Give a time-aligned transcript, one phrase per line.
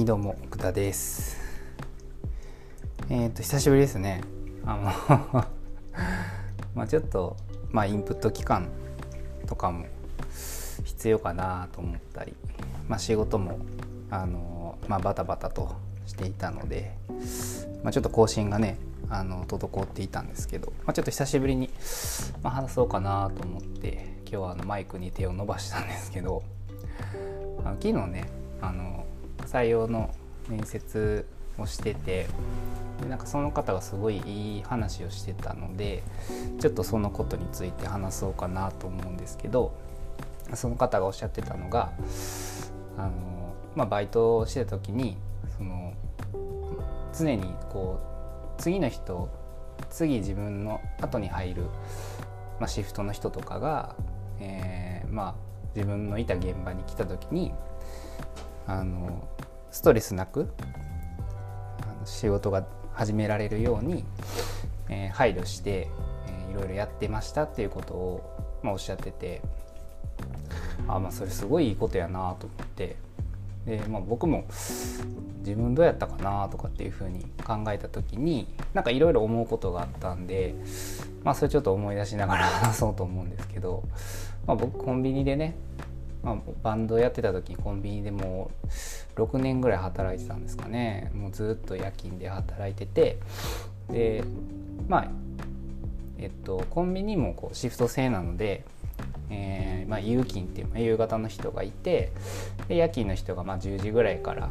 [0.00, 1.36] はいどうも奥田です。
[3.10, 4.22] えっ、ー、と久しぶりですね。
[4.64, 5.44] あの
[6.74, 7.36] まあちょっと
[7.70, 8.70] まあインプット期間
[9.46, 9.84] とかも
[10.84, 12.34] 必要かなと思ったり
[12.88, 13.58] まあ仕事も
[14.08, 15.76] あのまあバタバタと
[16.06, 16.96] していたので
[17.82, 18.78] まあちょっと更新がね
[19.10, 21.68] あの滞っていたんですけど、まあ、ちょっと久しぶりに、
[22.42, 26.42] まあ、話そうかなと思って今日はあのマイクに手を伸ばしたんですけど
[27.66, 28.30] あの昨日ね
[28.62, 29.04] あの
[29.50, 30.14] 採用の
[30.48, 31.26] 面接
[31.58, 32.28] をしてて
[33.02, 36.04] でなんかその方がすごいいい話をしてたので
[36.60, 39.74] ちょっとそのことについて話そうかなと思うんですけど
[40.54, 41.92] その方がおっしゃってたのが
[42.96, 45.16] あの、まあ、バイトをしてた時に
[45.56, 45.94] その
[47.16, 47.98] 常にこ
[48.56, 49.28] う次の人
[49.88, 51.62] 次自分の後に入る、
[52.60, 53.96] まあ、シフトの人とかが、
[54.38, 55.34] えー、まあ
[55.74, 57.52] 自分のいた現場に来た時に
[58.66, 59.28] あの
[59.70, 60.48] ストレスなく
[62.04, 64.04] 仕事が始められるように、
[64.88, 65.88] えー、配慮して、
[66.26, 69.42] えー、いろいろやってましたっていうことを、まあ、おっしゃってて
[70.88, 72.96] あまあそれすごいいいことやなと思って
[73.66, 74.44] で、まあ、僕も
[75.40, 80.54] 自分どうやったかなとかっていうふうに考えた時になんかいろいろ思うことがあったんで、
[81.22, 83.84] まあ、それちょっと思い出しながら話そうと思うんですけど、
[84.46, 85.54] まあ、僕コンビニでね
[86.22, 88.50] まあ、バンドやってた時コンビニでも
[89.16, 91.10] う6年ぐらい働いてたんですかね。
[91.14, 93.18] もうずっと夜勤で働いてて。
[93.90, 94.22] で
[94.88, 95.08] まあ
[96.18, 98.64] えっとコンビニもこうシフト制なので、
[99.30, 102.12] えーまあ、夕勤っていう、まあ、夕方の人がいて
[102.68, 104.50] で夜勤の人がまあ10時ぐらいから、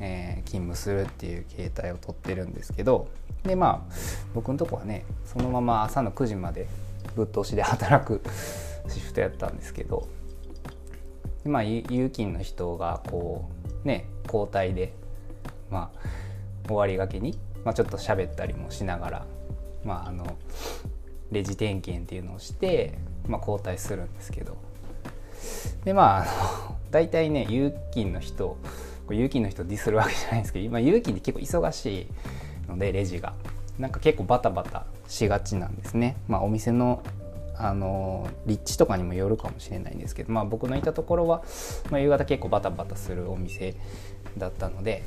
[0.00, 3.08] えー、勤務するっていう形態をとってるんですけど
[3.44, 3.94] でまあ
[4.34, 6.66] 僕のとこはねそのまま朝の9時まで
[7.14, 8.20] ぶっ通しで働く
[8.88, 10.08] シフトやったんですけど
[11.46, 13.48] でまあ有勤の人がこ
[13.84, 14.92] うね交代で
[15.70, 19.26] まあ終わりがけに、まあ、ちょっと喋ったりもしながら
[19.84, 20.36] まああの
[21.30, 22.98] レジ点検っていうのをして、
[23.28, 24.56] まあ、交代するんですけど
[25.84, 26.24] でまああ
[26.70, 28.56] の 大体ね有勤の人
[29.08, 32.06] 有勤の人ディスるわけじゃないんですけど今有勤って結構忙しい
[32.68, 33.34] のでレジが
[33.78, 36.16] なんか結構バタバタしがちなんですね。
[36.26, 37.02] まあ、お店の
[37.58, 41.42] あの立地とかにもよるかもしれないんですけど、まあ、僕のいたところは、
[41.90, 43.74] まあ、夕方結構バタバタするお店
[44.36, 45.02] だったので、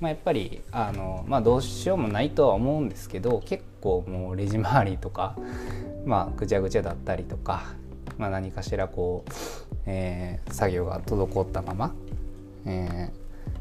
[0.00, 5.36] まあ、やっぱりあの、まあ、どうしようもないとは思うんですけど結構もうレジ回りとか、
[6.04, 7.74] まあ、ぐちゃぐちゃだったりとか、
[8.16, 9.32] まあ、何かしらこう、
[9.86, 11.94] えー、作業が滞ったまま、
[12.66, 13.10] え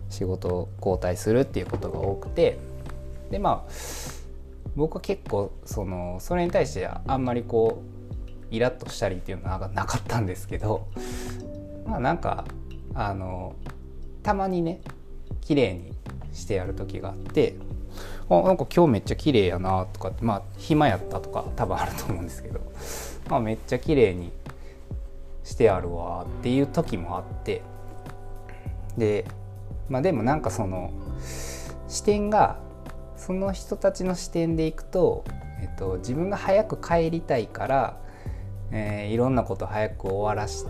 [0.10, 2.58] ー、仕事を交代するっていうことが多くて
[3.30, 3.72] でまあ
[4.76, 7.97] 僕は結構そのそれに対してあんまりこう
[8.52, 10.88] イラッとしたりっていうのはなかったんですけど
[11.86, 12.46] まあなんか
[12.94, 13.56] あの
[14.24, 14.82] たまにね
[15.42, 15.94] 綺麗に
[16.34, 17.56] してやる時があって
[18.30, 22.60] あなんか今日めっちゃ綺麗やなとかまあ暇やったとか多分あると思うんですけど、
[23.30, 24.32] まあ、めっちゃ綺麗に
[25.44, 27.62] してあるわっていう時もあって
[28.98, 29.26] で
[29.90, 30.92] まあでもなんかその
[31.88, 32.58] 視点が
[33.16, 35.24] その人たちの視点でいくと、
[35.62, 37.98] えっと、自分が早く帰りたいから
[38.72, 40.66] えー、いろんなこと早く終わらし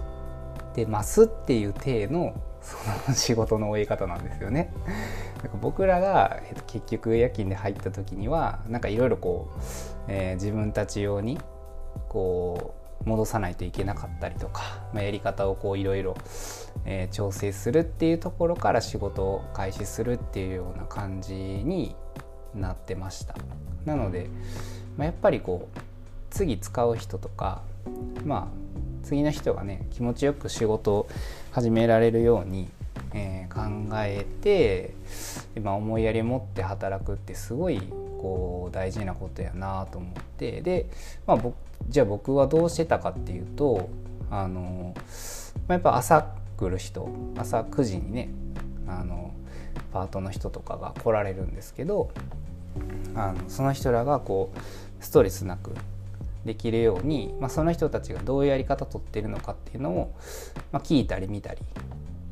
[0.73, 2.77] てますっていう体のそ
[3.09, 4.73] の仕事の終え方なんですよね。
[5.43, 9.59] なんか僕らが、えー、結局夜勤で入った時にはなんかいろいろこう、
[10.07, 11.39] えー、自分たち用に
[12.09, 12.73] こ
[13.05, 14.61] う戻さないといけなかったりとか、
[14.93, 16.15] まあ、やり方をこういろいろ
[17.11, 21.95] 調整するっていうところから仕事を開始するっていうような感じに
[22.53, 23.35] なってました。
[23.85, 24.29] なので、
[24.97, 25.79] まあ、やっぱりこう
[26.29, 27.61] 次使う人とか
[28.25, 28.67] まあ
[29.07, 31.09] 次の人がね気持ちよく仕事を
[31.51, 32.67] 始められるように、
[33.13, 33.53] えー、
[33.89, 34.93] 考えて、
[35.61, 40.89] まあ、思いやり持って働くってすごいこう大事なことやなと思ってで、
[41.25, 41.39] まあ、
[41.87, 43.89] じゃあ僕はどうしてたかっていうと
[44.29, 45.01] あの、ま
[45.69, 46.27] あ、やっぱ朝
[46.57, 48.29] 来る人朝9時にね
[48.87, 49.33] あの
[49.93, 52.11] パートの人とかが来られるんですけど
[53.15, 55.73] あのその人らがこうストレスなく
[56.45, 60.15] できるように、まあ、その人たちがどういうやり方とってるのかっていうのを、
[60.71, 61.61] まあ、聞いたり見たり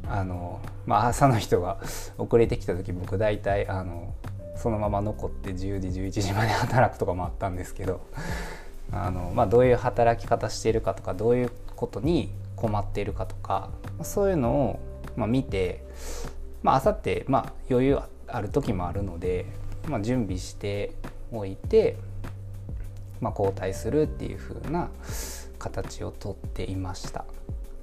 [0.08, 1.80] あの、まあ、朝の人が
[2.18, 4.14] 遅れてきた時僕大体あの
[4.56, 8.06] そのまま残って10時11時まで働くとかもあったんですけど
[8.92, 13.70] あの、まあ、どういう働き方してるかとかどういうことに困っているかとか
[14.02, 14.80] そういうのを、
[15.16, 15.84] まあ、見て、
[16.64, 17.26] まあ、朝って、
[17.70, 19.46] 余裕ある時もあるので、
[19.88, 20.96] まあ、準備して
[21.32, 21.98] おいて
[23.22, 24.90] まあ、交代するっていう風な
[25.60, 27.26] 形をとっていました。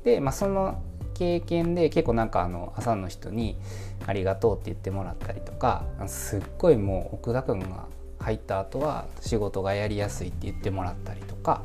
[0.04, 0.82] で、まあ、その
[1.14, 3.56] 経験で結構なんかあの朝の人に
[4.06, 7.86] 「ありがとう」って言ってもらったりとかすっごいもう奥田君が
[8.18, 11.62] 入った後は仕事がやりやすいって言ってもらったりとか、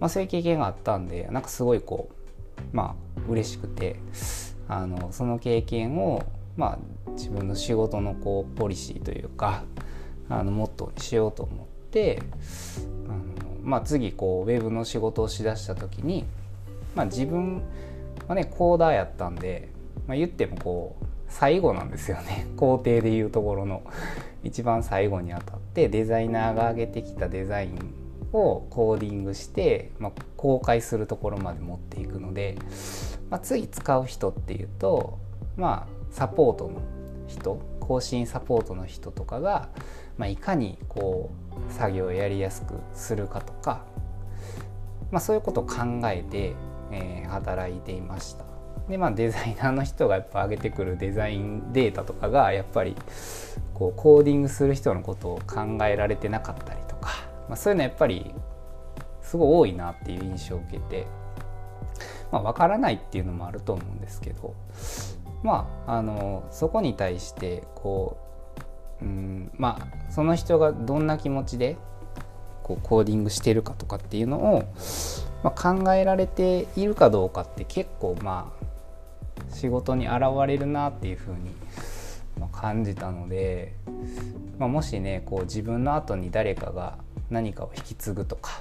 [0.00, 4.00] まあ、そういう経験があったんでなんかすごいこうまあ嬉しくて
[4.68, 6.22] あのその経験を
[6.56, 6.78] まあ
[7.12, 9.64] 自分の仕事のこうポリシーというか
[10.28, 11.77] あのモットーにしようと思って
[13.06, 13.18] あの、
[13.62, 16.24] まあ、次こうウェブの仕事をしだした時に、
[16.94, 17.62] まあ、自分
[18.26, 19.68] はねコーダーやったんで、
[20.06, 22.46] まあ、言ってもこう最後なんですよね。
[22.56, 23.82] 工程でいうところの。
[24.44, 27.94] 一番最後にあたってデザイナーが上げてきたデザイン
[28.32, 32.56] をコーディングして、まあ、公開するところまで持っていくので、
[33.30, 35.18] まあ、次使う人っていうと
[35.56, 36.80] まあサポートの
[37.26, 39.70] 人更新サポートの人とかが、
[40.18, 41.30] まあ、いかにこ
[41.70, 43.86] う作業をやりやすくするかとか、
[45.10, 46.54] まあ、そういうことを考えて、
[46.92, 48.44] えー、働いていました。
[48.90, 52.94] でまあデザイナーの人がやっぱ上げてくるデザインデータとかがやっぱり
[53.74, 57.10] こうコーディングする人のことを考えられてなかったりとか、
[57.48, 58.34] まあ、そういうのやっぱり
[59.22, 61.06] すごい多いなっていう印象を受けて、
[62.32, 64.54] まあ、分からないっていうのもあると思うんですけど
[65.42, 68.16] まああのそこに対してこ
[69.00, 71.76] う、うん、まあその人がどんな気持ちで
[72.62, 74.64] こうコーディングしてるかとかっていうのを、
[75.42, 81.50] まあ、考えられているかどうかって結構まあ仕事に現れるなっていうふうに
[82.52, 83.74] 感じたので、
[84.58, 86.98] まあ、もしねこう自分の後に誰かが
[87.30, 88.60] 何かを引き継ぐとか、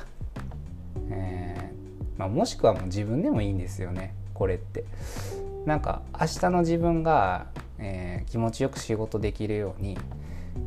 [1.10, 4.86] えー、まあ、もしくはもう自分でもいいんですよねこれって。
[5.68, 7.48] なんか明日の自分が、
[7.78, 9.98] えー、気持ちよく仕事できるように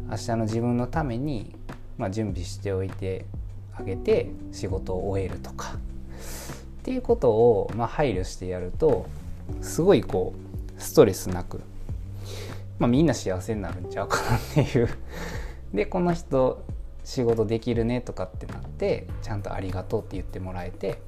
[0.08, 1.56] 明日の自分のために、
[1.98, 3.24] まあ、準備しておいて
[3.74, 5.72] あげて仕事を終えるとか
[6.80, 9.06] っていうことを、まあ、配慮してやると
[9.62, 10.34] すごいこ
[10.78, 11.62] うストレスなく
[12.78, 14.88] まあ、みんな幸せになるんちゃうかなっていう。
[15.74, 16.64] でこの人
[17.04, 21.00] 仕事できるねとかってなってちゃんとありがとうって言ってもらえて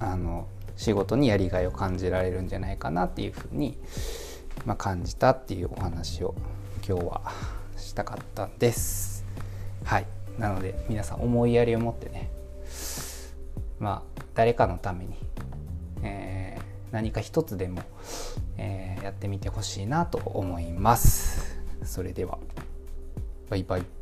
[0.00, 0.48] あの
[0.78, 3.76] 仕事にやりがいを感じられるんじゃないかなっていうふうに、
[4.64, 6.34] まあ、感じたっていうお話を
[6.88, 7.20] 今日は
[7.76, 9.26] したかったんです。
[9.84, 10.06] はい
[10.38, 12.30] なので皆さん思いやりを持ってね
[13.78, 15.14] まあ誰かのために、
[16.02, 17.82] えー、何か一つでも
[18.58, 21.56] えー、やってみてほしいなと思います。
[21.84, 22.38] それでは
[23.48, 23.97] バイバイ。